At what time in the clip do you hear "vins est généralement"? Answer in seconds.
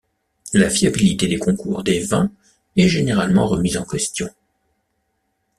1.99-3.45